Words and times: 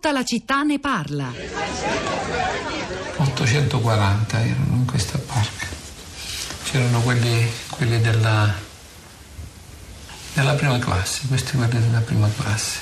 Tutta 0.00 0.12
la 0.12 0.24
città 0.24 0.62
ne 0.62 0.78
parla. 0.78 1.32
840 3.16 4.44
erano 4.44 4.74
in 4.76 4.84
questa 4.86 5.18
barca. 5.18 5.66
C'erano 6.62 7.00
quelli, 7.00 7.50
quelli 7.68 8.00
della, 8.00 8.54
della 10.34 10.54
prima 10.54 10.78
classe, 10.78 11.26
questi 11.26 11.56
quelli 11.56 11.80
della 11.80 11.98
prima 11.98 12.30
classe, 12.38 12.78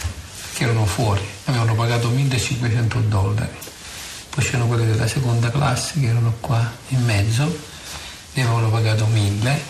che 0.52 0.64
erano 0.64 0.84
fuori, 0.84 1.26
avevano 1.46 1.74
pagato 1.74 2.10
1500 2.10 3.00
dollari. 3.08 3.56
Poi 4.28 4.44
c'erano 4.44 4.66
quelli 4.66 4.84
della 4.84 5.08
seconda 5.08 5.50
classe 5.50 5.98
che 5.98 6.08
erano 6.08 6.34
qua 6.40 6.70
in 6.88 7.02
mezzo, 7.02 7.44
ne 8.34 8.42
avevano 8.42 8.68
pagato 8.68 9.06
1000 9.06 9.62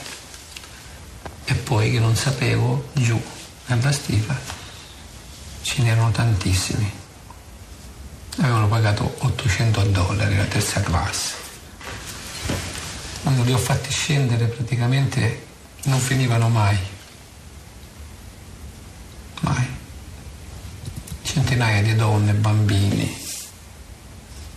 e 1.44 1.54
poi 1.54 1.92
che 1.92 2.00
non 2.00 2.16
sapevo 2.16 2.88
giù 2.94 3.22
nella 3.66 3.92
stiva 3.92 4.36
ce 5.62 5.82
n'erano 5.82 6.10
tantissimi. 6.10 7.04
Avevano 8.38 8.68
pagato 8.68 9.16
800 9.18 9.82
dollari 9.84 10.36
la 10.36 10.44
terza 10.44 10.80
classe. 10.80 11.34
Quando 13.22 13.42
li 13.44 13.52
ho 13.52 13.58
fatti 13.58 13.90
scendere 13.90 14.46
praticamente 14.46 15.46
non 15.84 15.98
finivano 15.98 16.48
mai. 16.50 16.78
Mai. 19.40 19.66
Centinaia 21.22 21.82
di 21.82 21.94
donne, 21.94 22.34
bambini 22.34 23.24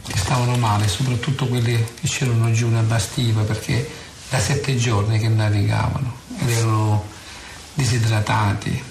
che 0.06 0.18
stavano 0.18 0.58
male, 0.58 0.88
soprattutto 0.88 1.48
quelli 1.48 1.76
che 2.02 2.08
c'erano 2.08 2.52
giù 2.52 2.68
nella 2.68 3.00
stiva 3.00 3.44
perché 3.44 3.90
da 4.30 4.40
sette 4.40 4.76
giorni 4.76 5.20
che 5.20 5.30
navigavano 5.30 6.18
ed 6.40 6.50
erano 6.50 7.06
disidratati, 7.76 8.84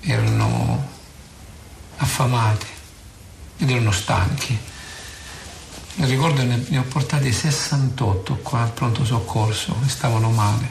erano 0.00 0.88
affamati 1.96 2.73
ed 3.58 3.70
erano 3.70 3.92
stanchi. 3.92 4.58
Mi 5.96 6.06
ricordo 6.06 6.42
ne, 6.42 6.64
ne 6.68 6.78
ho 6.78 6.82
portati 6.82 7.32
68 7.32 8.38
qua 8.42 8.62
al 8.62 8.72
pronto 8.72 9.04
soccorso 9.04 9.76
stavano 9.86 10.30
male. 10.30 10.68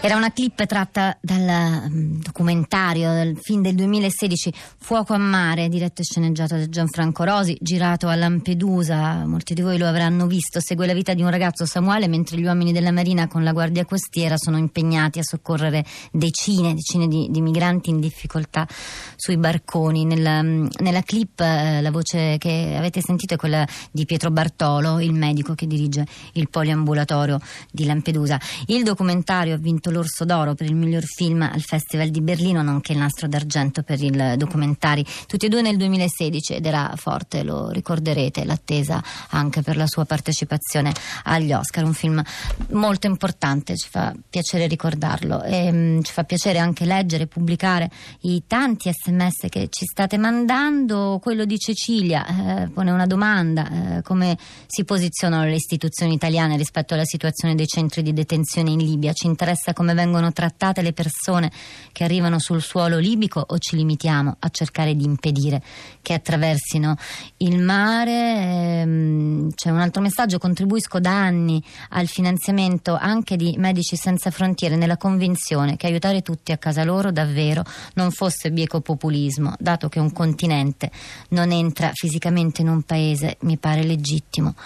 Era 0.00 0.14
una 0.14 0.32
clip 0.32 0.64
tratta 0.64 1.18
dal 1.20 1.90
um, 1.90 2.20
documentario 2.22 3.12
del 3.14 3.36
film 3.36 3.62
del 3.62 3.74
2016 3.74 4.54
Fuoco 4.78 5.12
a 5.12 5.18
mare, 5.18 5.68
diretto 5.68 6.02
e 6.02 6.04
sceneggiato 6.04 6.56
da 6.56 6.68
Gianfranco 6.68 7.24
Rosi, 7.24 7.58
girato 7.60 8.06
a 8.06 8.14
Lampedusa. 8.14 9.26
Molti 9.26 9.54
di 9.54 9.60
voi 9.60 9.76
lo 9.76 9.86
avranno 9.86 10.28
visto. 10.28 10.60
Segue 10.60 10.86
la 10.86 10.94
vita 10.94 11.14
di 11.14 11.22
un 11.22 11.30
ragazzo 11.30 11.66
Samuele 11.66 12.06
mentre 12.06 12.38
gli 12.38 12.44
uomini 12.44 12.72
della 12.72 12.92
Marina 12.92 13.26
con 13.26 13.42
la 13.42 13.52
Guardia 13.52 13.84
Costiera 13.84 14.36
sono 14.38 14.56
impegnati 14.56 15.18
a 15.18 15.22
soccorrere 15.24 15.84
decine, 16.12 16.74
decine 16.74 17.08
di, 17.08 17.26
di 17.28 17.40
migranti 17.40 17.90
in 17.90 17.98
difficoltà 17.98 18.68
sui 19.16 19.36
barconi. 19.36 20.04
Nella, 20.04 20.42
nella 20.42 21.02
clip 21.02 21.40
eh, 21.40 21.82
la 21.82 21.90
voce 21.90 22.38
che 22.38 22.76
avete 22.78 23.00
sentito 23.02 23.34
è 23.34 23.36
quella 23.36 23.66
di 23.90 24.04
Pietro 24.04 24.30
Bartolo, 24.30 25.00
il 25.00 25.12
medico 25.12 25.54
che 25.54 25.66
dirige 25.66 26.06
il 26.34 26.48
poliambulatorio 26.48 27.40
di 27.70 27.84
Lampedusa. 27.84 28.40
Il 28.66 28.84
documentario 28.84 29.54
ha 29.54 29.58
vinto 29.58 29.87
l'Orso 29.90 30.24
d'Oro 30.24 30.54
per 30.54 30.66
il 30.66 30.74
miglior 30.74 31.04
film 31.04 31.42
al 31.42 31.60
Festival 31.60 32.08
di 32.08 32.20
Berlino, 32.20 32.62
nonché 32.62 32.92
il 32.92 32.98
Nastro 32.98 33.28
d'Argento 33.28 33.82
per 33.82 34.02
il 34.02 34.34
documentari, 34.36 35.04
tutti 35.26 35.46
e 35.46 35.48
due 35.48 35.62
nel 35.62 35.76
2016 35.76 36.54
ed 36.54 36.66
era 36.66 36.92
forte, 36.96 37.42
lo 37.42 37.70
ricorderete, 37.70 38.44
l'attesa 38.44 39.02
anche 39.30 39.62
per 39.62 39.76
la 39.76 39.86
sua 39.86 40.04
partecipazione 40.04 40.92
agli 41.24 41.52
Oscar, 41.52 41.84
un 41.84 41.94
film 41.94 42.22
molto 42.70 43.06
importante, 43.06 43.76
ci 43.76 43.88
fa 43.88 44.14
piacere 44.28 44.66
ricordarlo. 44.66 45.42
E 45.42 45.70
um, 45.70 46.02
ci 46.02 46.12
fa 46.12 46.24
piacere 46.24 46.58
anche 46.58 46.84
leggere 46.84 47.24
e 47.24 47.26
pubblicare 47.26 47.90
i 48.22 48.42
tanti 48.46 48.90
sms 48.92 49.46
che 49.48 49.68
ci 49.70 49.84
state 49.84 50.18
mandando, 50.18 51.18
quello 51.22 51.44
di 51.44 51.58
Cecilia 51.58 52.26
eh, 52.26 52.68
pone 52.68 52.90
una 52.90 53.06
domanda, 53.06 53.96
eh, 53.98 54.02
come 54.02 54.36
si 54.66 54.84
posizionano 54.84 55.44
le 55.44 55.54
istituzioni 55.54 56.14
italiane 56.14 56.56
rispetto 56.56 56.94
alla 56.94 57.04
situazione 57.04 57.54
dei 57.54 57.66
centri 57.66 58.02
di 58.02 58.12
detenzione 58.12 58.70
in 58.70 58.78
Libia, 58.78 59.12
ci 59.12 59.26
interessa 59.26 59.72
come 59.78 59.94
vengono 59.94 60.32
trattate 60.32 60.82
le 60.82 60.92
persone 60.92 61.52
che 61.92 62.02
arrivano 62.02 62.40
sul 62.40 62.60
suolo 62.60 62.98
libico 62.98 63.44
o 63.46 63.58
ci 63.58 63.76
limitiamo 63.76 64.34
a 64.40 64.48
cercare 64.48 64.96
di 64.96 65.04
impedire 65.04 65.62
che 66.02 66.14
attraversino 66.14 66.96
il 67.36 67.60
mare? 67.60 68.10
Ehm, 68.10 69.50
c'è 69.54 69.70
un 69.70 69.78
altro 69.78 70.02
messaggio, 70.02 70.38
contribuisco 70.38 70.98
da 70.98 71.12
anni 71.12 71.62
al 71.90 72.08
finanziamento 72.08 72.96
anche 73.00 73.36
di 73.36 73.54
Medici 73.56 73.94
Senza 73.94 74.32
Frontiere 74.32 74.74
nella 74.74 74.96
convinzione 74.96 75.76
che 75.76 75.86
aiutare 75.86 76.22
tutti 76.22 76.50
a 76.50 76.58
casa 76.58 76.82
loro 76.82 77.12
davvero 77.12 77.62
non 77.94 78.10
fosse 78.10 78.50
bieco 78.50 78.80
populismo, 78.80 79.54
dato 79.60 79.88
che 79.88 80.00
un 80.00 80.12
continente 80.12 80.90
non 81.28 81.52
entra 81.52 81.92
fisicamente 81.94 82.62
in 82.62 82.68
un 82.68 82.82
paese, 82.82 83.36
mi 83.42 83.58
pare 83.58 83.84
legittimo 83.84 84.56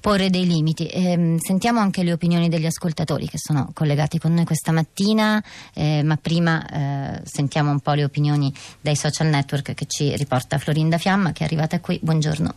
porre 0.00 0.30
dei 0.30 0.46
limiti. 0.46 0.86
Ehm, 0.86 1.38
sentiamo 1.38 1.80
anche 1.80 2.02
le 2.02 2.12
opinioni 2.12 2.48
degli 2.48 2.66
ascoltatori 2.66 3.28
che 3.28 3.38
sono 3.38 3.70
collegati 3.72 4.18
con 4.18 4.34
noi 4.34 4.44
questa 4.44 4.56
questa 4.58 4.72
mattina, 4.72 5.42
eh, 5.72 6.02
ma 6.02 6.16
prima 6.16 6.66
eh, 6.66 7.22
sentiamo 7.24 7.70
un 7.70 7.78
po' 7.78 7.92
le 7.92 8.02
opinioni 8.02 8.52
dai 8.80 8.96
social 8.96 9.28
network 9.28 9.72
che 9.72 9.86
ci 9.86 10.16
riporta 10.16 10.58
Florinda 10.58 10.98
Fiamma 10.98 11.30
che 11.30 11.44
è 11.44 11.46
arrivata 11.46 11.78
qui. 11.78 12.00
Buongiorno. 12.02 12.52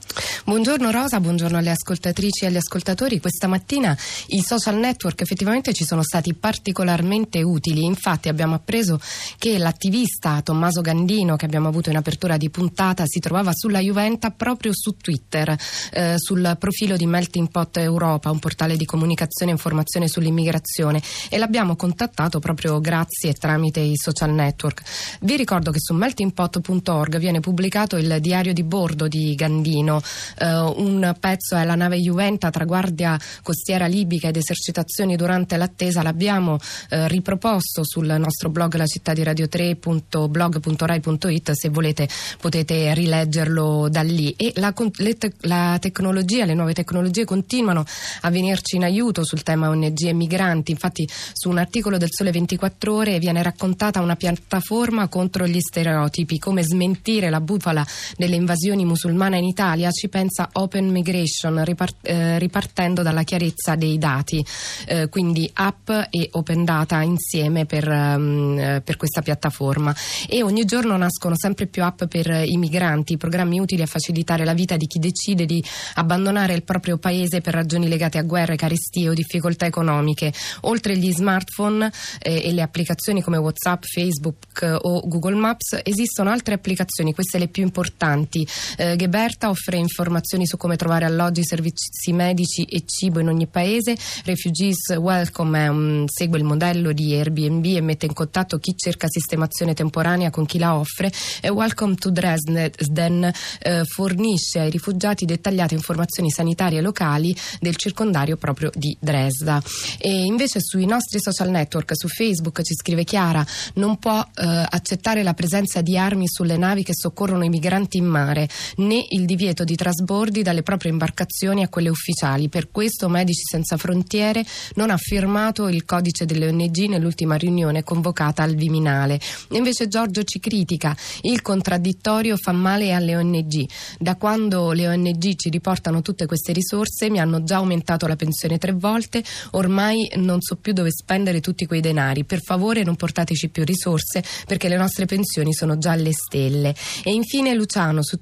Buongiorno 0.46 0.90
Rosa, 0.90 1.20
buongiorno 1.20 1.60
alle 1.60 1.70
ascoltatrici 1.70 2.46
e 2.46 2.48
agli 2.48 2.58
ascoltatori. 2.58 3.20
Questa 3.20 3.46
mattina 3.46 3.96
i 4.30 4.42
social 4.42 4.78
network 4.78 5.22
effettivamente 5.22 5.74
ci 5.74 5.86
sono 5.86 6.02
stati 6.02 6.34
particolarmente 6.34 7.44
utili. 7.44 7.84
Infatti 7.84 8.30
abbiamo 8.30 8.56
appreso 8.56 9.00
che 9.38 9.60
l'attivista 9.60 10.42
Tommaso 10.42 10.82
Gandino 10.82 11.36
che 11.36 11.46
abbiamo 11.46 11.68
avuto 11.68 11.92
in 11.92 11.98
apertura 11.98 12.38
di 12.38 12.50
puntata 12.50 13.04
si 13.06 13.20
trovava 13.20 13.52
sulla 13.54 13.80
Juventa 13.80 14.32
proprio 14.32 14.72
su 14.74 14.98
Twitter, 14.98 15.56
eh, 15.92 16.16
sul 16.18 16.56
profilo 16.58 16.98
di 16.98 17.06
Melting 17.06 17.52
Pot 17.52 17.78
Europa, 17.78 18.32
un 18.32 18.40
portale 18.40 18.76
di 18.76 18.86
comunicazione 18.86 19.52
e 19.52 19.54
informazione 19.54 20.08
sull'immigrazione 20.08 21.00
e 21.30 21.38
l'abbiamo 21.38 21.76
contattato 21.76 21.90
contattato 21.92 22.40
proprio 22.40 22.80
grazie 22.80 23.34
tramite 23.34 23.82
i 23.82 23.98
social 23.98 24.32
network. 24.32 24.82
Vi 25.20 25.36
ricordo 25.36 25.72
che 25.72 25.80
su 25.80 25.94
meltingpot.org 25.94 27.18
viene 27.18 27.42
pubblicato 27.42 27.98
il 27.98 28.20
diario 28.22 28.54
di 28.54 28.64
bordo 28.64 29.10
di 29.10 29.36
Gandino. 29.36 30.02
Uh, 30.40 30.82
un 30.82 31.14
pezzo 31.20 31.58
è 31.58 31.66
la 31.66 31.76
nave 31.76 31.98
Juventa 31.98 32.50
tra 32.50 32.64
guardia 32.64 33.20
costiera 33.44 33.88
libica 33.88 34.30
ed 34.30 34.38
esercitazioni 34.38 35.18
durante 35.18 35.58
l'attesa. 35.58 36.02
L'abbiamo 36.02 36.54
uh, 36.54 36.60
riproposto 37.08 37.84
sul 37.84 38.16
nostro 38.18 38.50
blog 38.50 38.74
la 38.76 38.88
città 38.88 39.12
di 39.14 39.24
radio 39.24 39.48
3.blog.rai.it. 39.48 41.52
Se 41.52 41.68
volete 41.70 42.08
potete 42.40 42.94
rileggerlo 42.94 43.90
da 43.90 44.02
lì. 44.02 44.34
E 44.38 44.54
la, 44.56 44.74
le 44.96 45.18
la 45.42 45.78
tecnologia, 45.80 46.46
le 46.46 46.54
nuove 46.54 46.72
tecnologie 46.74 47.26
continuano 47.26 47.84
a 48.22 48.30
venirci 48.30 48.78
in 48.78 48.86
aiuto 48.86 49.26
sul 49.26 49.44
tema 49.44 49.68
ONG 49.70 50.06
e 50.06 50.14
migranti. 50.14 50.72
Infatti 50.72 51.06
su 51.34 51.50
un 51.50 51.58
articolo 51.58 51.80
articolo 51.82 51.98
del 51.98 52.10
Sole 52.12 52.32
24 52.32 52.94
Ore 52.94 53.18
viene 53.18 53.42
raccontata 53.42 54.02
una 54.02 54.16
piattaforma 54.16 55.08
contro 55.08 55.48
gli 55.48 55.60
stereotipi, 55.60 56.38
come 56.38 56.62
smentire 56.62 57.32
la 57.32 57.42
bufala 57.42 57.84
delle 58.18 58.36
invasioni 58.36 58.86
musulmane 58.86 59.40
in 59.40 59.46
Italia, 59.46 59.90
ci 59.90 60.08
pensa 60.08 60.50
Open 60.54 60.90
Migration, 60.90 61.64
eh, 62.02 62.38
ripartendo 62.38 63.02
dalla 63.02 63.24
chiarezza 63.24 63.74
dei 63.76 63.98
dati. 63.98 64.46
Eh, 64.86 65.10
quindi 65.10 65.50
app 65.54 65.90
e 66.10 66.30
open 66.34 66.66
data 66.66 67.02
insieme 67.02 67.66
per, 67.66 67.88
um, 67.88 68.82
per, 68.84 68.98
questa 68.98 69.24
piattaforma. 69.24 69.96
E 70.30 70.44
ogni 70.44 70.66
giorno 70.66 70.96
nascono 70.98 71.34
sempre 71.36 71.66
più 71.66 71.84
app 71.84 72.04
per 72.04 72.44
i 72.46 72.58
migranti, 72.58 73.18
programmi 73.18 73.60
utili 73.60 73.82
a 73.82 73.88
facilitare 73.88 74.46
la 74.46 74.54
vita 74.54 74.78
di 74.78 74.86
chi 74.86 75.00
decide 75.00 75.46
di 75.46 75.64
abbandonare 75.96 76.54
il 76.54 76.64
proprio 76.64 76.98
paese 76.98 77.42
per 77.42 77.56
ragioni 77.56 77.88
legate 77.88 78.20
a 78.20 78.24
guerre, 78.24 78.56
carestie 78.56 79.10
o 79.10 79.14
difficoltà 79.14 79.66
economiche. 79.66 80.32
Oltre 80.62 80.96
gli 80.96 81.12
smartphone 81.12 81.71
smartphone 81.72 81.92
eh, 82.20 82.42
e 82.44 82.52
le 82.52 82.62
applicazioni 82.62 83.22
come 83.22 83.38
WhatsApp, 83.38 83.84
Facebook 83.84 84.62
eh, 84.62 84.72
o 84.74 85.02
Google 85.08 85.36
Maps, 85.36 85.80
esistono 85.84 86.30
altre 86.30 86.56
applicazioni, 86.56 87.14
queste 87.14 87.38
le 87.38 87.48
più 87.48 87.64
importanti. 87.64 88.46
Eh, 88.78 88.96
Geberta 88.98 89.50
offre 89.50 89.78
informazioni 89.78 90.46
su 90.46 90.58
come 90.58 90.76
trovare 90.76 91.06
alloggi, 91.06 91.44
servizi 91.44 92.12
medici 92.12 92.64
e 92.64 92.84
cibo 92.86 93.20
in 93.20 93.30
ogni 93.30 93.48
paese. 93.48 93.96
Refugees 94.26 94.96
Welcome 94.98 95.68
um, 95.68 96.06
segue 96.08 96.38
il 96.38 96.44
modello 96.44 96.92
di 96.92 97.14
Airbnb 97.14 97.66
e 97.66 97.82
mette 97.82 98.06
in 98.06 98.14
contatto 98.14 98.58
chi 98.58 98.76
cerca 98.76 99.08
sistemazione 99.10 99.74
temporanea 99.74 100.30
con 100.30 100.46
chi 100.46 100.60
la 100.60 100.76
offre. 100.76 101.12
E 101.42 101.50
Welcome 101.50 101.96
to 101.96 102.12
Dresden 102.12 103.32
eh, 103.60 103.84
fornisce 103.86 104.60
ai 104.60 104.70
rifugiati 104.70 105.26
dettagliate 105.26 105.74
informazioni 105.74 106.30
sanitarie 106.30 106.82
locali 106.82 107.36
del 107.60 107.76
circondario 107.76 108.38
proprio 108.38 108.72
di 108.74 108.96
Dresda. 109.00 109.62
E 109.98 110.26
invece 110.26 110.60
sui 110.60 110.86
nostri 110.86 111.20
social 111.20 111.50
network 111.50 111.61
Network. 111.62 111.92
Su 111.96 112.08
Facebook 112.08 112.62
ci 112.64 112.74
scrive 112.74 113.04
Chiara, 113.04 113.46
non 113.76 113.98
può 113.98 114.20
eh, 114.20 114.66
accettare 114.70 115.24
la 115.24 115.34
presenza 115.34 115.82
di 115.82 115.98
armi 115.98 116.28
sulle 116.28 116.58
navi 116.58 116.84
che 116.84 116.94
soccorrono 116.96 117.44
i 117.44 117.50
migranti 117.50 117.98
in 117.98 118.06
mare, 118.06 118.50
né 118.78 119.06
il 119.10 119.26
divieto 119.26 119.64
di 119.64 119.76
trasbordi 119.76 120.42
dalle 120.42 120.64
proprie 120.64 120.92
imbarcazioni 120.92 121.64
a 121.64 121.70
quelle 121.70 121.90
ufficiali. 121.90 122.50
Per 122.50 122.72
questo 122.72 123.10
Medici 123.10 123.44
Senza 123.44 123.78
Frontiere 123.78 124.44
non 124.76 124.90
ha 124.90 124.98
firmato 124.98 125.68
il 125.68 125.86
codice 125.86 126.26
delle 126.26 126.48
ONG 126.48 126.78
nell'ultima 126.88 127.36
riunione 127.36 127.84
convocata 127.84 128.44
al 128.44 128.56
Viminale. 128.56 129.20
Invece 129.52 129.88
Giorgio 129.88 130.24
ci 130.24 130.40
critica, 130.40 130.96
il 131.22 131.42
contraddittorio 131.42 132.38
fa 132.38 132.52
male 132.52 132.92
alle 132.92 133.16
ONG. 133.16 133.68
Da 134.00 134.16
quando 134.16 134.72
le 134.72 134.88
ONG 134.88 135.36
ci 135.36 135.50
riportano 135.50 136.02
tutte 136.02 136.26
queste 136.26 136.54
risorse 136.54 137.10
mi 137.10 137.20
hanno 137.20 137.44
già 137.44 137.58
aumentato 137.58 138.08
la 138.08 138.16
pensione 138.16 138.58
tre 138.58 138.72
volte, 138.72 139.24
ormai 139.52 140.10
non 140.16 140.42
so 140.42 140.56
più 140.56 140.74
dove 140.74 140.92
spendere 140.92 141.40
tutti 141.40 141.51
quei 141.66 141.82
denari. 141.82 142.24
Per 142.24 142.42
favore 142.42 142.84
non 142.84 142.96
portateci 142.96 143.50
più 143.50 143.64
risorse 143.64 144.24
perché 144.46 144.68
le 144.68 144.78
nostre 144.78 145.06
pensioni 145.06 145.54
sono 145.54 145.78
già 145.78 145.92
alle 145.92 146.14
stelle. 146.14 146.74
E 147.04 147.12
infine 147.12 147.54
Luciano 147.54 148.04
su 148.04 148.20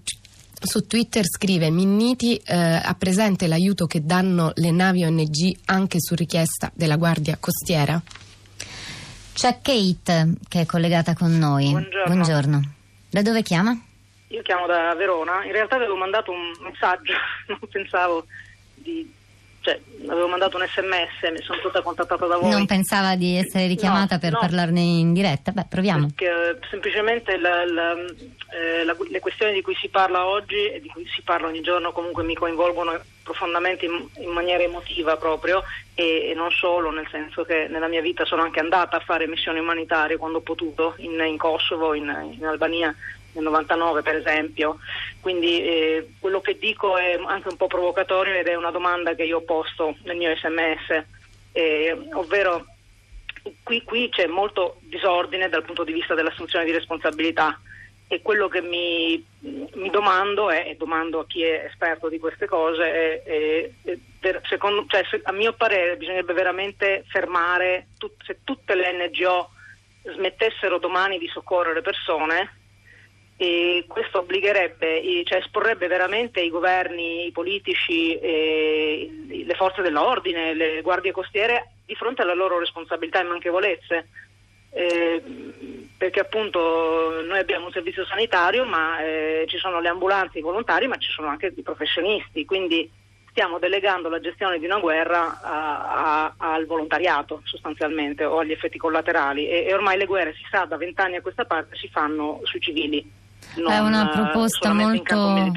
su 0.62 0.86
Twitter 0.86 1.24
scrive 1.26 1.70
Minniti 1.70 2.36
eh, 2.36 2.54
ha 2.54 2.94
presente 2.98 3.48
l'aiuto 3.48 3.88
che 3.88 4.04
danno 4.04 4.52
le 4.56 4.72
navi 4.72 5.06
ONG 5.06 5.58
anche 5.66 6.02
su 6.02 6.16
richiesta 6.16 6.70
della 6.74 6.98
Guardia 6.98 7.38
Costiera? 7.40 8.02
C'è 9.34 9.60
Kate 9.62 10.34
che 10.50 10.62
è 10.62 10.66
collegata 10.66 11.14
con 11.14 11.38
noi. 11.38 11.70
Buongiorno. 11.70 12.14
Buongiorno. 12.14 12.62
Da 13.10 13.22
dove 13.22 13.42
chiama? 13.42 13.80
Io 14.28 14.42
chiamo 14.42 14.68
da 14.68 14.94
Verona, 14.96 15.46
in 15.46 15.54
realtà 15.54 15.75
avevo 15.75 15.96
mandato 15.96 16.32
un 16.32 16.52
messaggio, 16.62 17.14
non 17.48 17.60
pensavo 17.72 18.28
di 18.75 19.12
cioè, 19.62 19.80
avevo 20.08 20.28
mandato 20.28 20.58
un 20.58 20.66
sms, 20.66 21.32
mi 21.32 21.42
sono 21.44 21.60
stata 21.60 21.82
contattata 21.82 22.26
da 22.26 22.38
voi. 22.38 22.50
Non 22.50 22.66
pensava 22.66 23.16
di 23.16 23.36
essere 23.36 23.68
richiamata 23.68 24.16
No, 24.16 24.20
per 24.20 24.32
no. 24.34 24.40
parlarne 24.40 24.80
in 24.80 25.14
diretta? 25.14 25.52
Beh, 25.52 25.66
proviamo. 25.70 26.08
Perché, 26.16 26.26
eh, 26.32 26.58
semplicemente 26.70 27.38
la- 27.38 27.66
la- 27.66 27.94
eh, 27.94 28.84
la- 28.84 28.96
le 29.10 29.20
questioni 29.20 29.54
di 29.54 29.62
cui 29.62 29.76
si 29.76 29.90
parla 29.90 30.26
oggi 30.26 30.70
e 30.72 30.80
di 30.82 30.88
cui 30.90 31.06
si 31.14 31.22
parla 31.22 31.48
ogni 31.48 31.62
giorno 31.62 31.92
comunque 31.92 32.24
mi 32.24 32.36
coinvolgono 32.36 33.00
profondamente 33.24 33.86
in, 33.86 34.08
in 34.24 34.30
maniera 34.30 34.64
emotiva 34.64 35.18
proprio 35.18 35.64
e, 35.94 36.30
e 36.30 36.34
non 36.34 36.50
solo, 36.52 36.90
nel 36.90 37.08
senso 37.12 37.44
che 37.44 37.68
nella 37.70 37.88
mia 37.88 38.02
vita 38.02 38.26
sono 38.26 38.42
anche 38.42 38.60
andata 38.60 38.98
a 38.98 39.02
fare 39.02 39.28
missioni 39.28 39.60
umanitarie 39.60 40.18
quando 40.18 40.40
ho 40.40 40.42
potuto, 40.42 40.96
in, 40.98 41.20
in 41.28 41.38
Kosovo, 41.38 41.94
in, 41.94 42.06
in 42.38 42.46
Albania 42.46 42.96
nel 43.34 43.44
99 43.44 44.02
per 44.02 44.16
esempio. 44.16 44.80
Quindi 45.21 45.62
eh, 45.62 46.10
quello 46.19 46.39
che 46.42 46.57
dico 46.57 46.98
è 46.98 47.19
anche 47.25 47.50
un 47.50 47.57
po' 47.57 47.68
provocatorio 47.68 48.36
ed 48.36 48.48
è 48.48 48.56
una 48.56 48.71
domanda 48.71 49.16
che 49.16 49.24
io 49.24 49.38
ho 49.38 49.42
posto 49.42 49.95
nel 50.04 50.16
mio 50.16 50.33
sms, 50.36 51.04
eh, 51.51 51.98
ovvero 52.13 52.66
qui, 53.63 53.83
qui 53.83 54.10
c'è 54.10 54.27
molto 54.27 54.77
disordine 54.81 55.50
dal 55.50 55.63
punto 55.66 55.83
di 55.83 55.92
vista 55.94 56.13
dell'assunzione 56.16 56.63
di 56.66 56.71
responsabilità 56.71 57.60
e 58.07 58.21
quello 58.21 58.48
che 58.48 58.62
mi, 58.62 59.24
mi 59.42 59.89
domando 59.92 60.50
è, 60.50 60.66
e 60.69 60.75
domando 60.77 61.19
a 61.19 61.25
chi 61.27 61.44
è 61.44 61.65
esperto 61.65 62.10
di 62.10 62.18
queste 62.18 62.48
cose, 62.48 62.83
è, 62.83 63.24
è- 63.24 63.69
è 63.83 63.98
per- 64.19 64.42
secondo- 64.45 64.86
cioè, 64.88 65.04
se- 65.10 65.22
a 65.24 65.31
mio 65.31 65.54
parere 65.54 65.95
bisognerebbe 65.98 66.33
veramente 66.33 67.04
fermare, 67.07 67.88
tut- 68.00 68.24
se 68.25 68.39
tutte 68.44 68.74
le 68.74 68.92
NGO 68.94 69.50
smettessero 70.15 70.80
domani 70.80 71.19
di 71.19 71.27
soccorrere 71.27 71.81
persone, 71.81 72.59
e 73.41 73.86
questo 73.88 74.19
obbligherebbe, 74.19 75.01
cioè 75.24 75.38
esporrebbe 75.38 75.88
veramente 75.88 76.41
i 76.41 76.50
governi, 76.50 77.25
i 77.27 77.31
politici, 77.31 78.13
e 78.19 79.09
le 79.45 79.53
forze 79.53 79.81
dell'ordine, 79.81 80.53
le 80.53 80.81
guardie 80.81 81.13
costiere 81.13 81.69
di 81.86 81.95
fronte 81.95 82.21
alle 82.21 82.36
loro 82.36 82.59
responsabilità 82.59 83.21
e 83.21 83.24
manchevolezze. 83.24 84.07
Eh, 84.71 85.24
perché 85.97 86.19
appunto 86.19 87.21
noi 87.24 87.39
abbiamo 87.39 87.68
un 87.68 87.71
servizio 87.71 88.06
sanitario, 88.06 88.65
ma 88.65 89.00
eh, 89.00 89.45
ci 89.47 89.57
sono 89.57 89.80
le 89.80 89.88
ambulanze, 89.88 90.39
i 90.39 90.41
volontari, 90.41 90.88
ma 90.88 90.97
ci 90.97 91.09
sono 91.09 91.30
anche 91.30 91.53
i 91.56 91.62
professionisti, 91.62 92.44
quindi 92.44 92.91
stiamo 93.30 93.57
delegando 93.57 94.09
la 94.09 94.19
gestione 94.19 94.59
di 94.59 94.65
una 94.65 94.80
guerra 94.80 95.39
a- 95.41 96.25
a- 96.25 96.33
al 96.38 96.65
volontariato 96.65 97.39
sostanzialmente 97.45 98.25
o 98.25 98.39
agli 98.39 98.51
effetti 98.51 98.77
collaterali 98.77 99.47
e, 99.47 99.63
e 99.65 99.74
ormai 99.74 99.97
le 99.97 100.06
guerre 100.06 100.33
si 100.33 100.44
sa 100.51 100.65
da 100.65 100.75
vent'anni 100.75 101.15
a 101.15 101.21
questa 101.21 101.45
parte 101.45 101.77
si 101.77 101.88
fanno 101.88 102.41
sui 102.44 102.59
civili. 102.59 103.27
Non, 103.56 103.71
È 103.71 103.80
una 103.80 104.09
eh, 104.09 104.13
proposta 104.13 104.74
molto, 104.74 105.51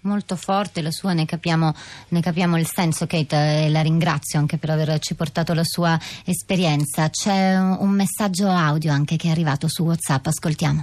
molto 0.00 0.36
forte, 0.36 0.82
la 0.82 0.90
sua, 0.90 1.12
ne 1.12 1.24
capiamo, 1.24 1.74
ne 2.08 2.20
capiamo 2.20 2.58
il 2.58 2.66
senso, 2.66 3.06
Kate, 3.06 3.64
e 3.64 3.70
la 3.70 3.82
ringrazio 3.82 4.38
anche 4.38 4.56
per 4.58 4.70
averci 4.70 5.14
portato 5.14 5.54
la 5.54 5.64
sua 5.64 5.98
esperienza. 6.24 7.08
C'è 7.08 7.56
un 7.56 7.86
un 7.86 7.90
messaggio 7.90 8.48
audio 8.48 8.92
anche 8.92 9.16
che 9.16 9.28
è 9.28 9.30
arrivato 9.30 9.68
su 9.68 9.84
WhatsApp, 9.84 10.26
ascoltiamo. 10.26 10.82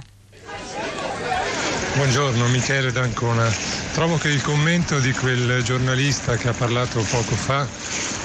Buongiorno, 1.94 2.48
Michele 2.48 2.90
D'Ancona. 2.90 3.48
Trovo 3.92 4.16
che 4.16 4.28
il 4.28 4.42
commento 4.42 4.98
di 4.98 5.12
quel 5.12 5.62
giornalista 5.62 6.36
che 6.36 6.48
ha 6.48 6.52
parlato 6.52 7.00
poco 7.02 7.34
fa, 7.36 7.66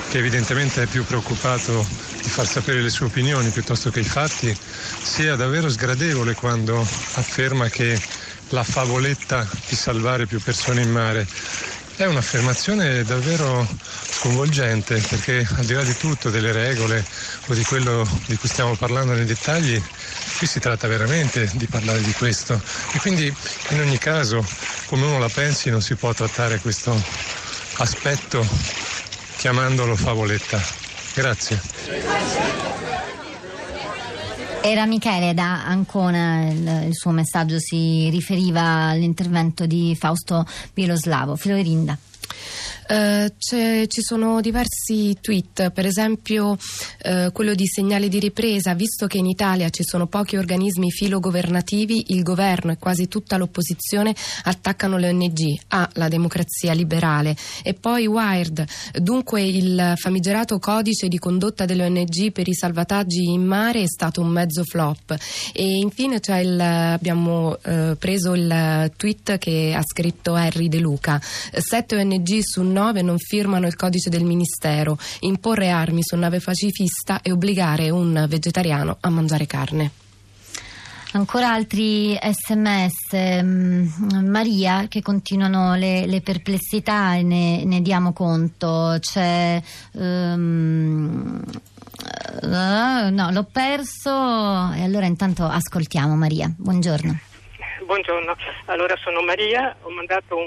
che 0.10 0.18
evidentemente 0.18 0.84
è 0.84 0.86
più 0.88 1.06
preoccupato 1.06 1.86
di 2.22 2.30
far 2.30 2.48
sapere 2.48 2.82
le 2.82 2.90
sue 2.90 3.06
opinioni 3.08 3.50
piuttosto 3.50 3.90
che 3.90 4.02
i 4.02 4.06
fatti, 4.06 4.56
sia 5.02 5.36
davvero 5.36 5.70
sgradevole 5.70 6.34
quando 6.36 6.88
afferma 7.14 7.70
che 7.70 8.02
la 8.50 8.64
favoletta 8.64 9.48
di 9.68 9.76
salvare 9.76 10.26
più 10.26 10.42
persone 10.42 10.82
in 10.82 10.90
mare 10.90 11.28
è 12.00 12.06
un'affermazione 12.06 13.04
davvero 13.04 13.68
sconvolgente 14.10 15.02
perché 15.10 15.46
al 15.58 15.66
di 15.66 15.74
là 15.74 15.84
di 15.84 15.98
tutto, 15.98 16.30
delle 16.30 16.54
regole 16.54 17.06
o 17.48 17.54
di 17.54 17.64
quello 17.66 18.08
di 18.26 18.38
cui 18.38 18.48
stiamo 18.48 18.74
parlando 18.78 19.14
nei 19.14 19.26
dettagli, 19.26 19.82
qui 20.38 20.48
si 20.48 20.60
tratta 20.62 20.88
veramente 20.88 21.50
di 21.56 21.68
parlare 21.68 22.02
di 22.02 22.14
questo 22.14 22.62
e 22.94 23.00
quindi 23.00 23.26
in 23.72 23.80
ogni 23.82 23.98
caso 23.98 24.46
come 24.86 25.06
uno 25.08 25.20
la 25.20 25.28
pensi 25.28 25.70
non 25.70 25.82
si 25.82 25.96
può 25.96 26.14
trattare 26.14 26.60
questo 26.60 26.98
aspetto 27.78 28.48
chiamandolo 29.36 29.96
favoletta. 29.98 30.89
Grazie. 31.14 31.60
Era 34.62 34.86
Michele 34.86 35.34
da 35.34 35.66
Ancona, 35.66 36.50
il, 36.50 36.88
il 36.88 36.96
suo 36.96 37.12
messaggio 37.12 37.60
si 37.60 38.10
riferiva 38.10 38.90
all'intervento 38.90 39.66
di 39.66 39.96
Fausto 39.98 40.46
Biloslavo. 40.74 41.36
Filorinda. 41.36 41.98
Eh, 42.92 43.34
ci 43.38 44.02
sono 44.02 44.42
diversi 44.42 45.16
tweet, 45.22 45.70
per 45.70 45.86
esempio 45.86 46.58
eh, 47.04 47.30
quello 47.32 47.54
di 47.54 47.68
segnale 47.68 48.08
di 48.08 48.18
ripresa, 48.18 48.74
visto 48.74 49.06
che 49.06 49.20
in 49.20 49.28
Italia 49.28 49.70
ci 49.70 49.84
sono 49.84 50.08
pochi 50.08 50.38
organismi 50.38 50.90
filogovernativi, 50.90 52.06
il 52.08 52.24
governo 52.24 52.72
e 52.72 52.78
quasi 52.80 53.08
tutta 53.08 53.38
l'opposizione 53.38 54.16
attaccano 54.46 54.98
le 54.98 55.10
ONG, 55.10 55.60
ah, 55.68 55.88
la 55.94 56.08
democrazia 56.08 56.74
liberale. 56.74 57.36
E 57.62 57.76
poi 57.76 58.08
Wired, 58.08 58.66
dunque 59.00 59.44
il 59.44 59.94
famigerato 59.96 60.58
codice 60.58 61.08
di 61.08 61.20
condotta 61.20 61.66
delle 61.66 61.86
ONG 61.86 62.32
per 62.32 62.48
i 62.48 62.56
salvataggi 62.56 63.24
in 63.24 63.46
mare 63.46 63.84
è 63.84 63.88
stato 63.88 64.22
un 64.22 64.30
mezzo 64.30 64.64
flop. 64.64 65.16
E 65.54 65.78
infine 65.78 66.20
il, 66.42 66.60
abbiamo 66.60 67.56
eh, 67.62 67.96
preso 68.00 68.34
il 68.34 68.92
tweet 68.98 69.38
che 69.38 69.74
ha 69.76 69.84
scritto 69.84 70.34
Harry 70.34 70.70
De 70.70 70.80
Luca. 70.80 71.22
Sette 71.22 71.96
ONG 71.96 72.40
su 72.42 72.64
nove 72.80 73.02
non 73.02 73.18
firmano 73.18 73.68
il 73.68 73.76
codice 73.76 74.10
del 74.10 74.24
ministero. 74.24 74.98
Imporre 75.22 75.70
armi 75.70 76.02
su 76.02 76.16
nave 76.16 76.40
pacifista 76.40 77.22
e 77.22 77.32
obbligare 77.32 77.90
un 77.90 78.26
vegetariano 78.28 78.98
a 79.02 79.10
mangiare 79.10 79.46
carne. 79.46 79.92
Ancora 81.12 81.50
altri 81.52 82.16
sms, 82.16 83.42
mm, 83.42 84.30
Maria, 84.30 84.86
che 84.88 85.02
continuano 85.02 85.74
le, 85.74 86.06
le 86.06 86.22
perplessità 86.22 87.16
e 87.16 87.24
ne, 87.24 87.64
ne 87.66 87.82
diamo 87.82 88.14
conto. 88.14 88.96
C'è. 89.00 89.62
eh, 92.42 93.10
no, 93.10 93.32
l'ho 93.32 93.48
perso 93.52 94.10
e 94.10 94.84
allora 94.84 95.08
intanto 95.08 95.46
ascoltiamo 95.46 96.16
Maria. 96.16 96.50
Buongiorno. 96.56 97.20
Buongiorno, 97.86 98.36
allora 98.66 98.96
sono 98.98 99.22
Maria, 99.22 99.76
ho 99.82 99.90
mandato 99.90 100.36
un, 100.36 100.44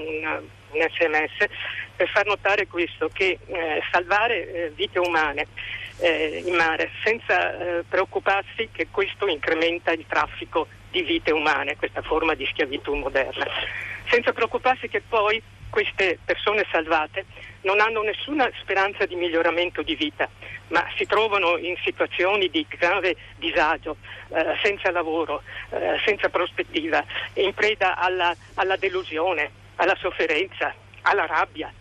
un 0.71 0.79
sms 0.79 1.51
per 1.95 2.09
far 2.09 2.27
notare 2.27 2.67
questo, 2.67 3.09
che 3.13 3.39
eh, 3.45 3.83
salvare 3.91 4.53
eh, 4.53 4.71
vite 4.71 4.99
umane 4.99 5.47
eh, 5.99 6.43
in 6.45 6.55
mare 6.55 6.91
senza 7.05 7.59
eh, 7.79 7.85
preoccuparsi 7.89 8.69
che 8.73 8.89
questo 8.91 9.27
incrementa 9.27 9.93
il 9.93 10.05
traffico 10.07 10.67
di 10.91 11.03
vite 11.03 11.31
umane, 11.31 11.77
questa 11.77 12.03
forma 12.03 12.35
di 12.35 12.47
schiavitù 12.47 12.95
moderna, 12.95 13.47
senza 14.09 14.33
preoccuparsi 14.33 14.89
che 14.89 15.01
poi 15.01 15.43
queste 15.71 16.19
persone 16.23 16.67
salvate 16.71 17.25
non 17.63 17.81
hanno 17.81 18.03
nessuna 18.03 18.51
speranza 18.61 19.07
di 19.07 19.15
miglioramento 19.15 19.83
di 19.83 19.95
vita, 19.95 20.29
ma 20.69 20.85
si 20.97 21.07
trovano 21.07 21.57
in 21.57 21.77
situazioni 21.83 22.51
di 22.51 22.67
grave 22.69 23.17
disagio, 23.37 23.97
eh, 24.29 24.57
senza 24.63 24.91
lavoro, 24.91 25.43
eh, 25.71 25.99
senza 26.05 26.29
prospettiva, 26.29 27.03
in 27.35 27.55
preda 27.55 27.97
alla, 27.97 28.37
alla 28.55 28.77
delusione, 28.77 29.51
alla 29.77 29.97
sofferenza, 29.99 30.75
alla 31.03 31.25
rabbia. 31.25 31.73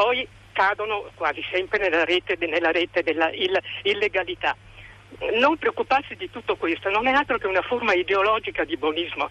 Poi 0.00 0.26
cadono 0.52 1.10
quasi 1.14 1.44
sempre 1.52 1.76
nella 1.76 2.06
rete, 2.06 2.34
nella 2.38 2.70
rete 2.70 3.02
della 3.02 3.30
ill- 3.32 3.60
illegalità. 3.82 4.56
non 5.38 5.58
preoccuparsi 5.58 6.14
di 6.16 6.30
tutto 6.30 6.56
questo 6.56 6.88
non 6.88 7.06
è 7.06 7.12
altro 7.12 7.36
che 7.36 7.46
una 7.46 7.60
forma 7.60 7.92
ideologica 7.92 8.64
di 8.64 8.78
buonismo. 8.78 9.28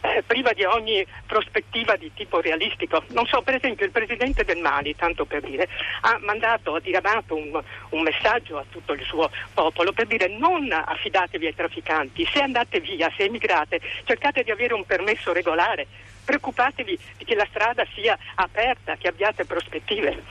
Eh, 0.00 0.22
priva 0.26 0.52
di 0.54 0.64
ogni 0.64 1.04
prospettiva 1.26 1.96
di 1.96 2.10
tipo 2.14 2.40
realistico. 2.40 3.02
Non 3.08 3.26
so, 3.26 3.42
per 3.42 3.56
esempio, 3.56 3.84
il 3.84 3.90
presidente 3.90 4.44
del 4.44 4.60
Mali, 4.62 4.96
tanto 4.96 5.26
per 5.26 5.42
dire, 5.42 5.68
ha 6.02 6.18
mandato, 6.22 6.76
ha 6.76 6.80
diramato 6.80 7.34
un, 7.34 7.62
un, 7.90 8.02
messaggio 8.02 8.56
a 8.56 8.64
tutto 8.70 8.94
il 8.94 9.02
suo 9.02 9.28
popolo 9.52 9.92
per 9.92 10.06
dire 10.06 10.28
non 10.28 10.72
affidatevi 10.72 11.46
ai 11.46 11.54
trafficanti, 11.54 12.26
se 12.32 12.40
andate 12.40 12.80
via, 12.80 13.12
se 13.14 13.24
emigrate, 13.24 13.80
cercate 14.04 14.42
di 14.42 14.52
avere 14.52 14.72
un 14.72 14.86
permesso 14.86 15.34
regolare, 15.34 15.86
preoccupatevi 16.28 16.98
che 17.24 17.34
la 17.34 17.46
strada 17.48 17.86
sia 17.94 18.18
aperta, 18.34 18.96
che 18.96 19.08
abbiate 19.08 19.46
prospettive. 19.46 20.22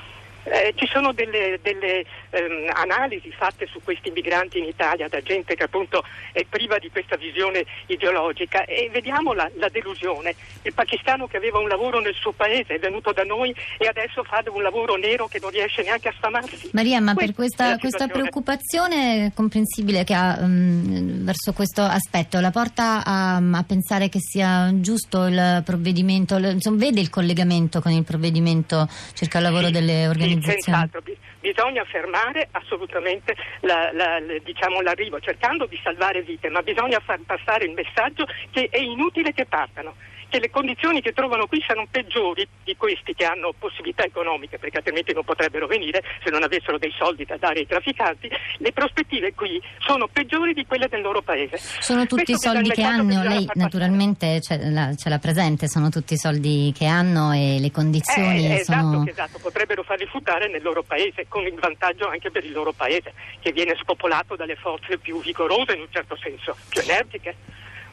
Eh, 0.50 0.74
ci 0.75 0.88
sono 0.88 1.12
delle, 1.12 1.60
delle 1.62 2.06
ehm, 2.30 2.70
analisi 2.74 3.32
fatte 3.32 3.68
su 3.68 3.82
questi 3.84 4.12
migranti 4.12 4.60
in 4.60 4.66
Italia 4.66 5.10
da 5.10 5.22
gente 5.22 5.56
che 5.56 5.63
appunto 5.63 6.04
è 6.32 6.46
priva 6.48 6.77
di 6.77 6.89
questa 6.89 7.18
visione 7.18 7.66
ideologica 7.88 8.63
e 8.63 8.89
vediamo 8.92 9.34
la, 9.34 9.50
la, 9.56 9.68
delusione. 9.68 10.36
Il 10.62 10.74
pakistano 10.74 11.27
che 11.27 11.36
aveva 11.36 11.60
un 11.60 11.68
lavoro 11.68 12.00
nel 12.00 12.13
suo 12.13 12.32
paese 12.32 12.75
è 12.75 12.80
venuto 12.80 13.12
da 13.12 13.24
noi 13.24 13.54
e 13.77 13.88
adesso 13.88 14.24
fa 14.24 14.42
un 14.48 14.62
lavoro 14.62 14.96
nero 14.96 15.27
che 15.27 15.39
non 15.42 15.50
riesce 15.50 15.84
neanche 15.84 16.08
a 16.08 16.13
sfamarsi. 16.16 16.70
Maria, 16.72 17.01
ma 17.01 17.13
per 17.13 17.34
questa, 17.34 17.77
questa 17.77 18.08
preoccupazione 18.08 19.32
comprensibile 19.34 20.06
che 20.06 20.13
ha 20.13 20.38
um, 20.39 21.25
verso 21.25 21.51
questo 21.51 21.82
aspetto 21.82 22.39
la 22.39 22.51
porta 22.51 23.04
a, 23.04 23.36
a, 23.36 23.63
pensare 23.63 24.08
che 24.08 24.20
sia 24.20 24.72
giusto 24.75 25.25
il 25.25 25.62
provvedimento, 25.66 26.38
insomma, 26.38 26.77
vede 26.77 27.01
il 27.01 27.10
collegamento 27.10 27.82
con 27.82 27.92
il 27.92 28.04
provvedimento 28.04 28.88
circa 29.13 29.39
il 29.39 29.44
lavoro 29.44 29.68
sì, 29.68 29.72
delle 29.74 30.08
organizzazioni? 30.08 30.36
Senz'altro, 30.41 31.01
bisogna 31.39 31.84
fermare 31.86 32.48
assolutamente 32.51 33.36
la, 33.62 33.91
la, 33.94 34.20
diciamo, 34.44 34.82
l'arrivo, 34.82 35.20
cercando 35.20 35.65
di 35.65 35.79
salvare 35.84 36.22
vite, 36.22 36.50
ma 36.50 36.62
bisogna 36.62 37.00
far 37.00 37.20
passare 37.25 37.65
il 37.65 37.74
messaggio 37.74 38.25
che 38.51 38.67
è 38.70 38.79
inutile 38.79 39.34
che 39.34 39.46
partano 39.46 39.96
che 40.29 40.39
le 40.39 40.50
condizioni 40.50 41.01
che 41.01 41.13
trovano 41.13 41.48
qui 41.48 41.62
siano 41.65 41.86
peggiori 41.89 42.48
di 42.63 42.75
questi 42.75 43.13
che 43.13 43.25
hanno 43.25 43.53
possibilità 43.57 44.03
economiche, 44.03 44.57
perché 44.57 44.77
altrimenti 44.77 45.13
non 45.13 45.24
potrebbero 45.24 45.67
venire 45.67 46.03
se 46.24 46.29
non 46.29 46.43
avessero 46.43 46.77
dei 46.77 46.93
soldi 46.98 47.25
da 47.25 47.38
dare 47.38 47.60
ai 47.60 47.67
trafficanti, 47.67 48.29
le 48.57 48.72
prospettive 48.72 49.34
qui 49.34 49.62
sono 49.79 50.07
peggiori 50.07 50.53
di 50.53 50.65
quelle 50.65 50.88
del 50.88 51.01
loro 51.01 51.22
paese. 51.22 51.57
Sono 51.57 52.05
tutti 52.05 52.31
i 52.31 52.38
soldi 52.38 52.69
che 52.69 52.84
hanno, 52.84 53.24
lei 53.24 53.48
naturalmente 53.53 54.41
ce 54.41 54.57
l'ha, 54.69 54.93
ce 54.96 55.10
l'ha, 55.10 55.19
presente, 55.19 55.67
sono 55.67 55.89
tutti 55.89 56.13
i 56.13 56.17
soldi 56.17 56.74
che 56.75 56.86
hanno 56.86 57.31
e 57.31 57.57
le 57.60 57.72
condizioni 57.72 58.48
eh, 58.48 58.60
esatto, 58.60 58.79
sono... 58.79 59.05
Esatto, 59.07 59.39
potrebbero 59.39 59.84
farli 59.84 60.05
fruttare 60.05 60.50
nel 60.50 60.62
loro 60.62 60.84
paese, 60.84 61.25
con 61.27 61.46
il 61.46 61.55
vantaggio 61.60 62.07
anche 62.07 62.31
per 62.31 62.43
il 62.43 62.51
loro 62.51 62.72
paese, 62.72 63.13
che 63.39 63.51
viene 63.51 63.75
spopolato 63.79 64.36
dalle 64.36 64.55
forze 64.55 64.98
più 64.98 65.22
vigorose 65.22 65.74
in 65.74 65.81
un 65.81 65.88
certo 65.89 66.17
senso, 66.17 66.55
più 66.69 66.81
energiche. 66.81 67.36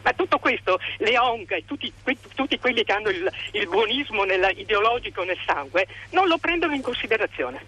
Ma 0.05 0.13
tutto 0.13 0.39
questo, 0.39 0.79
le 0.99 1.19
ONG 1.19 1.51
e 1.53 1.65
tutti, 1.65 1.91
tutti, 2.35 2.59
quelli 2.59 2.85
che 2.85 2.93
hanno 2.93 3.09
il, 3.09 3.31
il 3.53 3.67
buonismo 3.69 4.25
nella, 4.25 4.51
ideologico 4.51 5.25
nel 5.25 5.39
sangue, 5.47 5.87
non 6.11 6.29
lo 6.29 6.37
prendono 6.37 6.75
in 6.75 6.83
considerazione. 6.83 7.65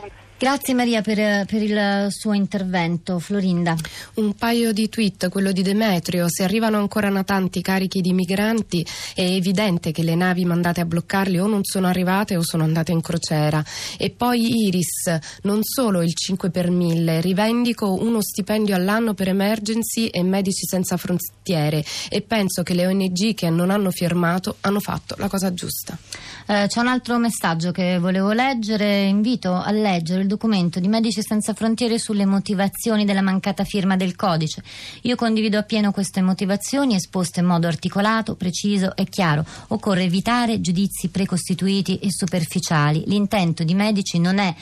Un... 0.00 0.08
Grazie 0.40 0.72
Maria 0.72 1.02
per, 1.02 1.46
per, 1.46 1.62
il 1.62 2.06
suo 2.10 2.32
intervento. 2.32 3.18
Florinda. 3.18 3.74
Un 4.14 4.34
paio 4.34 4.72
di 4.72 4.88
tweet, 4.88 5.30
quello 5.30 5.50
di 5.50 5.62
Demetrio. 5.62 6.26
Se 6.28 6.44
arrivano 6.44 6.78
ancora 6.78 7.08
natanti 7.08 7.60
carichi 7.60 8.00
di 8.00 8.12
migranti 8.12 8.86
è 9.16 9.22
evidente 9.22 9.90
che 9.90 10.04
le 10.04 10.14
navi 10.14 10.44
mandate 10.44 10.80
a 10.80 10.84
bloccarli 10.84 11.40
o 11.40 11.48
non 11.48 11.64
sono 11.64 11.88
arrivate 11.88 12.36
o 12.36 12.44
sono 12.44 12.62
andate 12.62 12.92
in 12.92 13.00
crociera. 13.00 13.64
E 13.96 14.10
poi 14.10 14.66
Iris, 14.66 15.18
non 15.42 15.64
solo 15.64 16.02
il 16.02 16.14
5 16.14 16.50
per 16.50 16.70
1000, 16.70 17.20
rivendico 17.20 17.94
uno 17.94 18.22
stipendio 18.22 18.76
all'anno 18.76 19.14
per 19.14 19.26
emergency 19.26 20.06
e 20.06 20.22
medici 20.22 20.64
senza 20.68 20.96
frontiere 20.96 21.84
e 22.08 22.22
penso 22.22 22.62
che 22.62 22.74
le 22.74 22.86
ONG 22.86 23.34
che 23.34 23.50
non 23.50 23.70
hanno 23.70 23.90
firmato 23.90 24.58
hanno 24.60 24.78
fatto 24.78 25.16
la 25.18 25.26
cosa 25.26 25.52
giusta. 25.52 25.98
Eh, 26.46 26.66
c'è 26.68 26.78
un 26.78 26.86
altro 26.86 27.18
messaggio 27.18 27.72
che 27.72 27.98
volevo 27.98 28.30
leggere, 28.30 29.02
invito 29.02 29.52
a 29.52 29.72
leggere 29.72 30.26
documento 30.28 30.78
di 30.78 30.86
Medici 30.86 31.20
Senza 31.20 31.54
Frontiere 31.54 31.98
sulle 31.98 32.24
motivazioni 32.24 33.04
della 33.04 33.22
mancata 33.22 33.64
firma 33.64 33.96
del 33.96 34.14
codice. 34.14 34.62
Io 35.02 35.16
condivido 35.16 35.58
appieno 35.58 35.90
queste 35.90 36.22
motivazioni 36.22 36.94
esposte 36.94 37.40
in 37.40 37.46
modo 37.46 37.66
articolato, 37.66 38.36
preciso 38.36 38.94
e 38.94 39.06
chiaro. 39.06 39.44
Occorre 39.68 40.04
evitare 40.04 40.60
giudizi 40.60 41.08
precostituiti 41.08 41.98
e 41.98 42.12
superficiali. 42.12 43.02
L'intento 43.06 43.64
di 43.64 43.74
Medici 43.74 44.20
non 44.20 44.38
è 44.38 44.54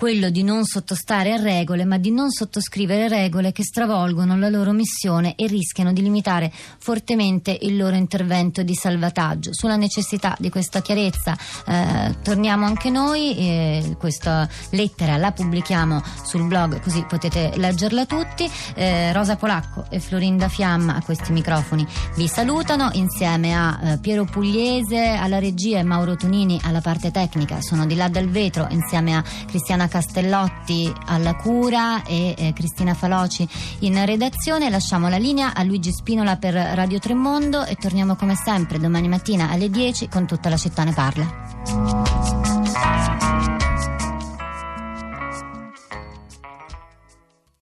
quello 0.00 0.30
di 0.30 0.42
non 0.42 0.64
sottostare 0.64 1.34
a 1.34 1.36
regole, 1.36 1.84
ma 1.84 1.98
di 1.98 2.10
non 2.10 2.30
sottoscrivere 2.30 3.06
regole 3.06 3.52
che 3.52 3.62
stravolgono 3.62 4.34
la 4.38 4.48
loro 4.48 4.72
missione 4.72 5.34
e 5.36 5.46
rischiano 5.46 5.92
di 5.92 6.00
limitare 6.00 6.50
fortemente 6.78 7.54
il 7.60 7.76
loro 7.76 7.96
intervento 7.96 8.62
di 8.62 8.74
salvataggio. 8.74 9.52
Sulla 9.52 9.76
necessità 9.76 10.34
di 10.38 10.48
questa 10.48 10.80
chiarezza 10.80 11.36
eh, 11.66 12.16
torniamo 12.22 12.64
anche 12.64 12.88
noi, 12.88 13.36
eh, 13.36 13.96
questa 13.98 14.48
lettera 14.70 15.18
la 15.18 15.32
pubblichiamo 15.32 16.02
sul 16.24 16.46
blog 16.46 16.80
così 16.80 17.04
potete 17.06 17.52
leggerla 17.56 18.06
tutti. 18.06 18.50
Eh, 18.76 19.12
Rosa 19.12 19.36
Polacco 19.36 19.84
e 19.90 20.00
Florinda 20.00 20.48
Fiamma 20.48 20.94
a 20.94 21.02
questi 21.02 21.30
microfoni 21.32 21.86
vi 22.16 22.26
salutano 22.26 22.88
insieme 22.94 23.54
a 23.54 23.78
eh, 23.82 23.98
Piero 23.98 24.24
Pugliese 24.24 25.08
alla 25.08 25.38
regia 25.38 25.78
e 25.78 25.82
Mauro 25.82 26.16
Tonini 26.16 26.58
alla 26.62 26.80
parte 26.80 27.10
tecnica. 27.10 27.60
Sono 27.60 27.84
di 27.84 27.96
là 27.96 28.08
dal 28.08 28.30
vetro 28.30 28.66
insieme 28.70 29.14
a 29.14 29.22
Cristiana 29.46 29.88
Castellotti 29.90 30.90
alla 31.06 31.34
cura 31.34 32.02
e 32.04 32.34
eh, 32.38 32.52
Cristina 32.54 32.94
Faloci 32.94 33.46
in 33.80 34.02
redazione. 34.06 34.70
Lasciamo 34.70 35.08
la 35.08 35.18
linea 35.18 35.52
a 35.52 35.62
Luigi 35.62 35.92
Spinola 35.92 36.36
per 36.36 36.54
Radio 36.54 36.98
Tremondo 36.98 37.64
e 37.64 37.74
torniamo 37.74 38.16
come 38.16 38.34
sempre 38.34 38.78
domani 38.78 39.08
mattina 39.08 39.50
alle 39.50 39.68
10 39.68 40.08
con 40.08 40.26
tutta 40.26 40.48
la 40.48 40.56
città 40.56 40.84
ne 40.84 40.92
parla. 40.92 41.99